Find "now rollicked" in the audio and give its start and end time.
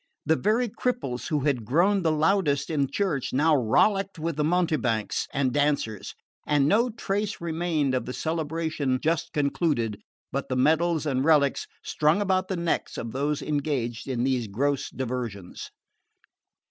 3.33-4.17